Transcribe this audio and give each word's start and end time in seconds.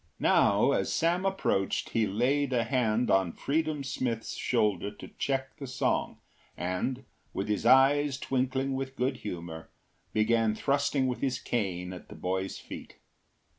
Now 0.19 0.71
as 0.71 0.91
Sam 0.91 1.27
approached 1.27 1.89
he 1.91 2.07
laid 2.07 2.53
a 2.53 2.63
hand 2.63 3.11
on 3.11 3.33
Freedom 3.33 3.83
Smith’s 3.83 4.33
shoulder 4.35 4.89
to 4.89 5.09
check 5.19 5.55
the 5.57 5.67
song, 5.67 6.17
and, 6.57 7.05
with 7.35 7.47
his 7.47 7.67
eyes 7.67 8.17
twinkling 8.17 8.73
with 8.73 8.95
good 8.95 9.17
humour, 9.17 9.69
began 10.11 10.55
thrusting 10.55 11.05
with 11.05 11.21
his 11.21 11.37
cane 11.37 11.93
at 11.93 12.09
the 12.09 12.15
boy’s 12.15 12.57
feet. 12.57 12.95